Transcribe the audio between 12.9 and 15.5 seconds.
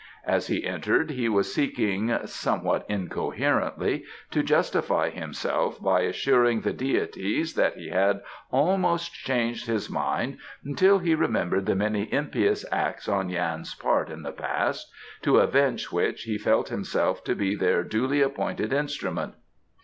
on Yan's part in the past, to